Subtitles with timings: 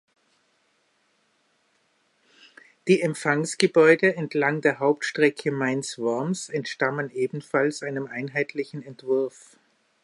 [2.87, 9.57] Die Empfangsgebäude entlang der Hauptstrecke Mainz–Worms entstammen ebenfalls einem einheitlichen Entwurf.